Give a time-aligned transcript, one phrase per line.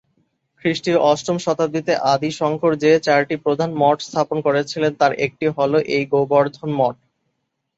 [0.61, 6.03] খ্রিস্টীয় অষ্টম শতাব্দীতে আদি শঙ্কর যে চারটি প্রধান মঠ স্থাপন করেছিলেন, তার একটি হল এই
[6.13, 6.95] গোবর্ধন মঠ।